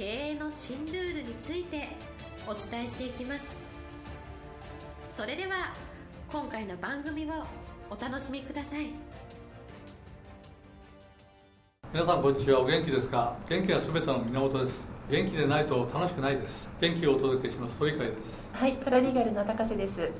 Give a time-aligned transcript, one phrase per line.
[0.00, 1.88] 経営の新ルールについて
[2.48, 3.44] お伝えしていきます。
[5.14, 5.74] それでは
[6.32, 7.44] 今回の番組を
[7.90, 8.86] お楽しみください。
[11.92, 12.60] 皆さんこんにちは。
[12.60, 13.36] お元気ですか？
[13.46, 14.78] 元気は全ての源です。
[15.10, 16.70] 元気でないと楽しくないです。
[16.80, 17.76] 元気をお届けします。
[17.76, 18.58] 鳥海です。
[18.58, 20.10] はいパラリーガルの高瀬です。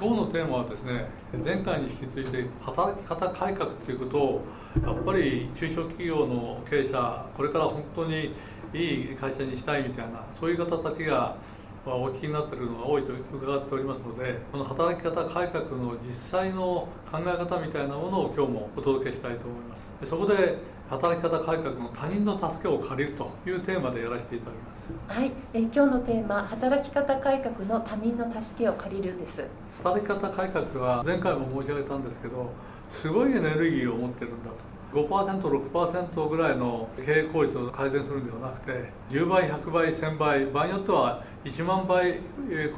[0.00, 1.06] 今日のテーマはですね
[1.44, 4.44] 前回に引き続いて働き方改革ということを
[4.82, 8.34] やっぱり中小企業の経営者これから本当に
[8.74, 11.36] いい会社にしたいみたいなそういう方たちが
[11.84, 19.82] お聞きになっているのが多いと伺っておりますのでこの働き方改革の実際の考え方みたいなものを今日もお届けしたいと思います。
[20.08, 25.20] そこで働き方改革の他人の助けを借りるというテーマでやらせていただきます。
[25.20, 29.44] はい、え今日のテーマ働き方改革の他人の助けを借りるです。
[29.82, 32.50] 働き方改革は前回も申し上げたんですけど
[32.88, 42.20] すごいエネルギーを持ってるんだと 5%6% ぐらいの経営効率を改善するんではなくて10倍100倍1000倍場合によっては1万倍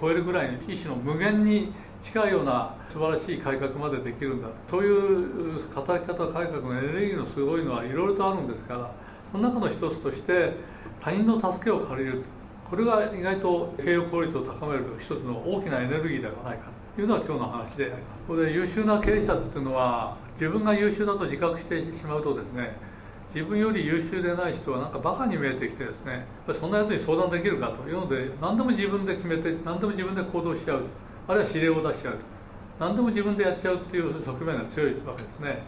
[0.00, 8.90] 超えるぐらいの一種の無限に近いような素晴らしい改革までできるんだそういう働き方改革のエネルギーのすごいのはいろいろとあるんですから
[9.32, 10.52] その中の一つとして
[11.02, 12.22] 他人の助けを借りる。
[12.70, 16.83] これが意外と経営効率を高める一つの大きなエネルギーではないかと。
[17.00, 18.02] いうのは今日の話であります。
[18.26, 22.76] これ優秀な経営者っていうのは自分が優秀だと自覚してしまうとですね
[23.34, 26.24] 自分より優秀でない人はなんかバカに見えてきてですね
[26.58, 30.82] そんなやつに相談できるかというので何でも自分で決めて何でも自分で行動しちゃう。
[31.26, 32.14] あるいは指令を出しちゃう。
[32.14, 32.18] と
[32.78, 35.62] 何でも自分でやっちゃうっていう側面が強いわけですね。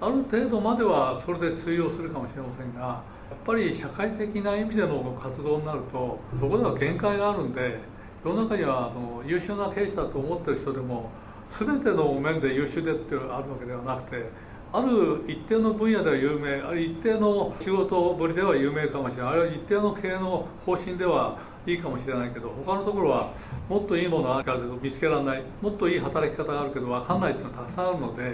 [0.00, 3.02] ある程度まではそれで通用するかもしれませんがや
[3.34, 7.80] っぱり社会的な意味での活動になるとそこでは限界があるんで
[8.26, 11.10] 世の中にはあの優秀な経営者だと思ってる人でも
[11.56, 14.28] 全ての面で優秀でっていうのがあるわけではなくて
[14.72, 19.32] ある一定の分野では有名ある一定の仕事ぶりでは有名かもしれない。
[19.32, 21.38] あるいは一定の経営の方針では
[21.68, 23.32] いいかもしれないけど他のところは
[23.68, 25.42] もっといいものがあるけど見つけられない。
[25.62, 28.30] もっといい働き方があるけど分かんないっていうのがたくさんあるのでや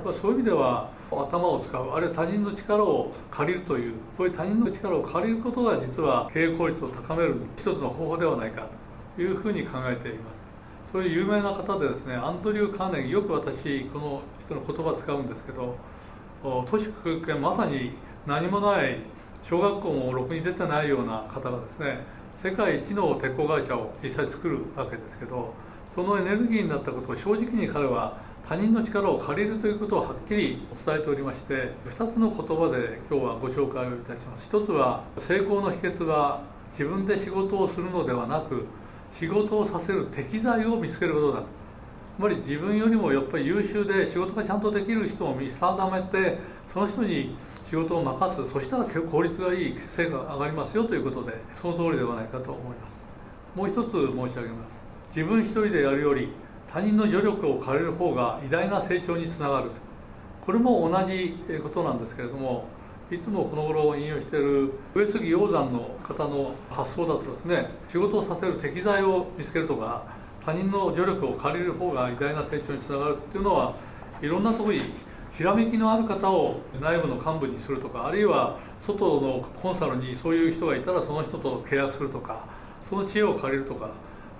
[0.00, 1.90] っぱりそういう意味では頭を使う。
[1.90, 8.62] あるいは他人の力を借りるというこういう他人の力を借りることが実は経営効率を高める一つの方法ではないか。
[8.62, 8.77] と
[9.22, 10.38] いうふうに考えています。
[10.92, 15.76] そういう有名な方でですねアンドリュー・カーネギーよく私この人の言葉使うんですけど
[16.42, 17.92] 都市空間まさに
[18.26, 18.98] 何もない
[19.48, 22.00] 小学校もろくに出てないような方がですね
[22.42, 25.52] 世界一の鉄鋼会社を実際作るわけですけど
[25.94, 28.16] そのエネルギーになったことを正直に彼は
[28.48, 34.48] 他人の力を借りるということをはっきり伝えておりまして2つの言葉で今日はご紹介をいたします。
[34.50, 36.42] 1つは成功の秘訣は
[36.72, 38.64] 自分で仕事をするのではなく
[39.14, 41.42] 仕事をさせる適材を見つけることだ。
[42.16, 46.38] つまり自分よりもやっぱり優秀で仕事がちゃんとできる人を見定めて
[46.72, 47.36] その人に
[47.68, 48.52] 仕事を任す。
[48.52, 52.90] そしたら効率がいい成果が上がりますよということでその通りではないかと思います。
[53.54, 54.70] もう一つ申し上げます。
[55.14, 56.28] 自分一人でやるより
[56.72, 59.70] 他人の助力を借りる方が偉大な成長につながる。
[60.44, 62.66] これも同じことなんですけれども
[63.10, 70.04] いつもこの頃引用している上杉鷹山の方の発想だとですね仕事をさせる適材を見つけるとか
[70.44, 73.74] 他人の助力を借りる方が偉大な成長につながるっていうのは
[74.20, 74.80] いろんなとこに
[75.36, 82.44] ひらめきのある方を内部の幹部にするとかあるいは外のコンサルにそういう人がいたらその人と契約するとか
[82.90, 83.90] その知恵を借りるとか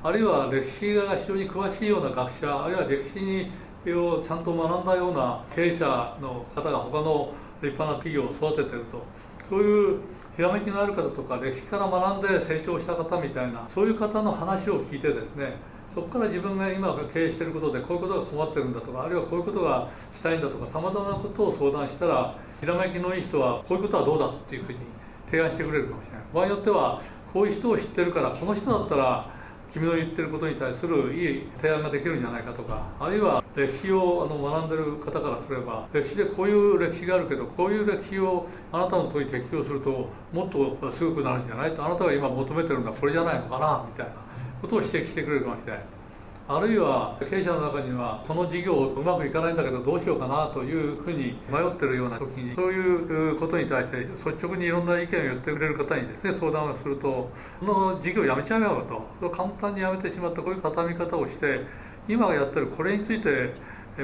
[0.02, 3.50] あるいは歴史が非常に詳しいような学者あるいは歴史に
[3.86, 7.32] をちゃんと学んだような経営者の方が他の
[7.62, 9.02] 立派な企業を育ててると。
[9.48, 10.00] そういう
[10.36, 15.56] ひらめきのある方とか歴史から学んで成長した方みたいなそういう方の話を聞いてですね
[15.94, 24.78] そこから自分が今経営していることでこういうことが困ってるんだとかあるいはこういうことがしたいんだとかさまざまなことを相談したらひらめきのいい人はこういうことはどうだっていうふうに
[25.30, 26.22] 提案してくれるかもしれない。
[26.32, 27.02] 場合によっては
[27.32, 29.30] こういう人を知ってるからこの人だったら
[29.72, 44.12] 君の言ってることに対するいい提案ができるんじゃないかとかあるいは歴史をあの学んでる方からすれば歴史でこういう歴史があるけどこういう歴史をあなたの問いに適用するともっとすごくなるんじゃないとあなたが今求めてるのはこれじゃないのかなみたいな
[44.62, 45.82] ことを指摘してくれるかもしれない
[46.50, 57.30] あるいは経営者の中にはこの事業うまくいかないんだけどどうしようかなというふうに迷ってるような時にそういうことに対して率直にいろんな意見を言ってくれる方にですね相談をすると
[57.60, 58.82] この事業やめちゃうよ
[59.20, 59.28] と。
[59.28, 61.66] 簡単にやめてしまったこういう畳み方をして
[62.08, 63.52] 今やってるこれについて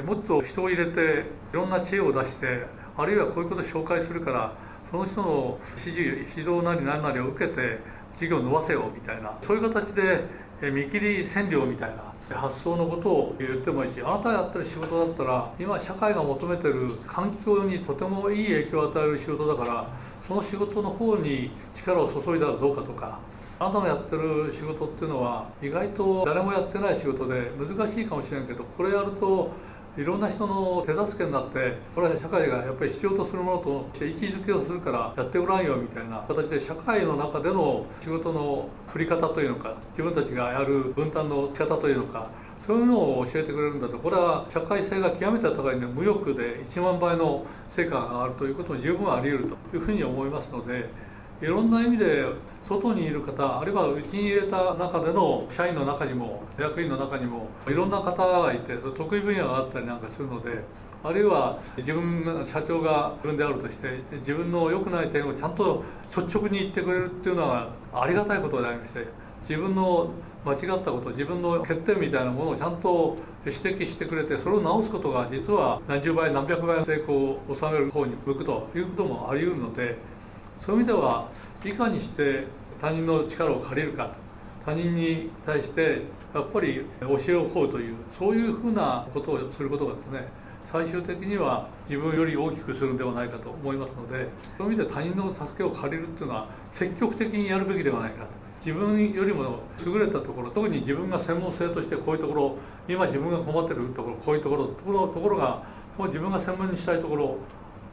[0.01, 2.65] もっと人を入れていろんな知恵を出して
[2.97, 4.53] あるいはこういうことを紹介するから
[4.91, 6.01] その人の指示
[6.37, 7.79] 指導なり何なりを受けて
[8.19, 10.23] 事業を伸ばせよみたいなそういう形で
[10.71, 11.89] 見切り占領みたい
[12.29, 19.87] な発想のことを言ってもいいしあなたがやってる仕事だったら今社会が求めてる環境にとてもいい影響を与える仕事だから
[20.27, 23.19] その仕事の方に力を注いだらどうかとか
[23.57, 29.51] あなたのやってる仕事っていうのは意外と誰もやってない仕事で難しいかもしれんけどこれやると
[29.97, 42.29] いろんな人の手助けになってこれは社会がやっぱり必要とするものとして位置づけをするからやってごらんよみたいな形で社会の中での仕事の振り方というのか自分たちがやる分担の仕方というのか
[42.67, 43.97] そういうのを教えてくれるんだと。
[43.99, 50.89] これは社会性が極めて高いんで無欲で1万倍の成果があるということも十分あり得るというふうに思いますので
[51.41, 52.25] いろんな意味で
[52.67, 60.63] 外にいる方あるいはうちに入れた中での社員の中にも役員の中にもいろんな方がいて得意分野があったりなんかするので
[61.03, 65.83] あるいは自分社長が自分であるとして自分の良くない点をちゃんと
[66.15, 69.05] 率直に言ってくれるっていうのはありがたいことでありまして
[69.47, 70.09] 自分の
[70.43, 79.97] 間違ったこと自分の欠点みたいなものをちゃんと指摘してくれてそれを直すことが実は何十倍何百倍の成功を収める方に向くということもあり得るので
[80.63, 81.29] そういう意味では
[81.63, 82.45] いかにして
[82.81, 84.15] 他人の力を借りるか
[84.65, 86.01] 他人に対して
[86.33, 90.27] やっぱり教えを請うというそういうふうなことをすることがですね
[90.71, 98.45] 最終的には自分より大きくするんではないかと思いますのでそういう意味で他人の助けを借りるっていうのは積極的にやるべきではないかと。
[98.65, 102.57] 自分よりも優れたところ特に自分が専門性としてこういうところ
[102.89, 105.63] 今自分が困ってるところこういうところところところが
[105.99, 107.37] 自分が専門にしたいところ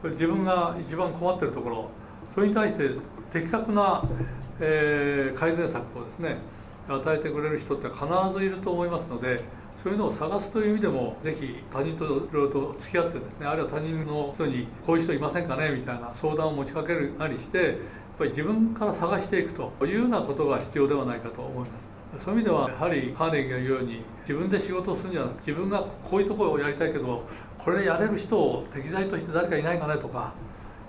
[0.03, 1.89] 自分が一番困ってるところ
[2.33, 2.89] それに対して
[3.31, 4.03] 的確な、
[4.59, 6.37] えー、改善策をですね
[6.87, 8.05] 与えてくれる人って必
[8.37, 9.43] ずいると思いますので
[9.83, 17.75] そういうのを探すという意味でもぜひ他人といろいろと付き合ってですねあるいは他人の人にこういう人いませんかねみたいな相談を持ちかけるなりしてやっ
[18.17, 21.93] ぱり自分から探していくというようなことが必要ではないかと思います。
[22.23, 27.23] そういう意味ではやはりカーネギーが言うように自分で仕事をするんじゃなくて自分がこういうところをやりたいけど
[27.57, 30.33] これやれる人を適材として誰かいないかねとか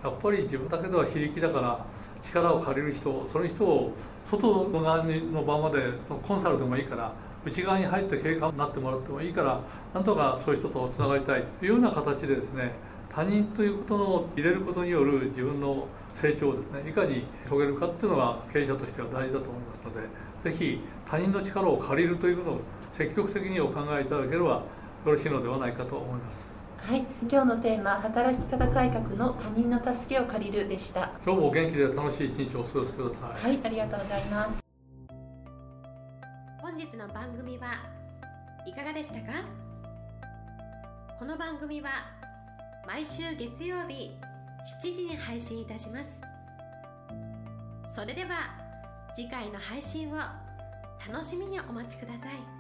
[0.05, 1.87] やっぱり自分だけでは非力だから
[2.23, 3.93] 力を借りる人その人を
[4.31, 5.81] 外の側の場まで
[6.23, 7.13] コンサルでもいいから
[7.45, 9.61] 内側に入って経過になってもらってもいいから
[9.95, 12.73] なんとかそういう人とつながりたいというような形でですね
[13.15, 19.95] 他人ということの入れることによる自分の成長をですねいかに遂げるかっていうのが経営者としては大事だと思います
[20.45, 22.61] のでぜひ他人の力を借りるということを
[22.99, 24.65] 積極的にお考えいただければよ
[25.07, 26.54] ろしいのではないかと思います。
[26.87, 31.13] はい、今日のテーマ働き方改革の他人の助けを借りるでした。
[31.25, 33.53] 今日も元気で楽しい一日をお過ごしください。
[33.53, 34.61] はいありがとうございます。
[36.61, 37.69] 本日の番組は
[38.67, 39.21] いかがでしたか？
[41.19, 41.89] この番組は
[42.87, 44.11] 毎週月曜日
[44.83, 46.21] 7時に配信いたします。
[47.95, 48.59] それでは
[49.17, 50.17] 次回の配信を
[51.11, 52.54] 楽しみにお待ちください